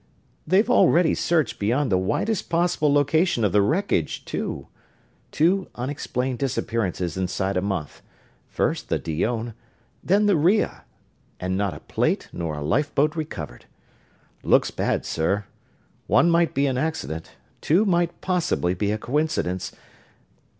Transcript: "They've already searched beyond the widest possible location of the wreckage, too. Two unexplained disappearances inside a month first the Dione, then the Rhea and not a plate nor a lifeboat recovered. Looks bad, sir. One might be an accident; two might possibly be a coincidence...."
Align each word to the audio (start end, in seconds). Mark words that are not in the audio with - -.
"They've 0.47 0.67
already 0.67 1.13
searched 1.13 1.59
beyond 1.59 1.91
the 1.91 1.97
widest 1.99 2.49
possible 2.49 2.91
location 2.91 3.43
of 3.45 3.51
the 3.51 3.61
wreckage, 3.61 4.25
too. 4.25 4.65
Two 5.31 5.67
unexplained 5.75 6.39
disappearances 6.39 7.17
inside 7.17 7.55
a 7.55 7.61
month 7.61 8.01
first 8.47 8.89
the 8.89 8.97
Dione, 8.97 9.53
then 10.03 10.25
the 10.25 10.35
Rhea 10.35 10.85
and 11.39 11.55
not 11.55 11.75
a 11.75 11.81
plate 11.81 12.29
nor 12.33 12.55
a 12.55 12.63
lifeboat 12.63 13.15
recovered. 13.15 13.65
Looks 14.41 14.71
bad, 14.71 15.05
sir. 15.05 15.45
One 16.07 16.31
might 16.31 16.55
be 16.55 16.65
an 16.65 16.79
accident; 16.79 17.33
two 17.61 17.85
might 17.85 18.21
possibly 18.21 18.73
be 18.73 18.91
a 18.91 18.97
coincidence...." 18.97 19.71